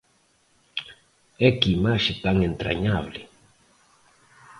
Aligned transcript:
E 1.45 1.47
que 1.59 1.69
imaxe 1.77 2.13
tan 2.25 2.37
entrañable! 2.51 3.21